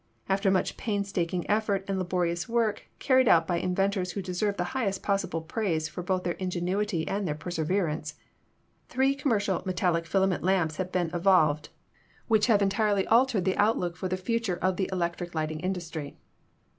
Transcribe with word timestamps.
After 0.27 0.49
much 0.49 0.77
painstaking 0.77 1.47
effort 1.47 1.85
and 1.87 1.99
laborious 1.99 2.49
work, 2.49 2.87
carried 2.97 3.27
out 3.27 3.45
by 3.45 3.57
inventors 3.57 4.13
who 4.13 4.21
deserve 4.23 4.57
the 4.57 4.63
highest 4.73 5.03
possible 5.03 5.41
praise 5.43 5.87
for 5.87 6.01
both 6.01 6.23
their 6.23 6.33
ingenuity 6.39 7.07
and 7.07 7.27
their 7.27 7.35
perseverance, 7.35 8.15
three 8.89 9.13
commercial 9.13 9.61
metallic 9.63 10.07
filament 10.07 10.41
lamps 10.41 10.77
have 10.77 10.91
been 10.91 11.11
evolv 11.11 11.59
HISTORY 11.59 11.69
OF 11.69 12.31
ELECTRIC 12.31 12.31
LIGHTING 12.31 12.31
243 12.31 12.31
ed 12.31 12.31
which 12.31 12.47
have 12.47 12.61
entirely 12.63 13.07
altered 13.09 13.45
the 13.45 13.57
outlook 13.57 13.95
for 13.95 14.07
the 14.07 14.17
future 14.17 14.55
of 14.59 14.77
the 14.77 14.89
electric 14.91 15.35
lighting 15.35 15.59
industry. 15.59 16.17